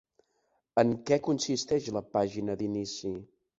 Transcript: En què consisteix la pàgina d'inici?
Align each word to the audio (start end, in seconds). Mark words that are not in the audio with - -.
En 0.83 0.93
què 1.09 1.19
consisteix 1.27 1.91
la 1.99 2.05
pàgina 2.17 2.59
d'inici? 2.65 3.15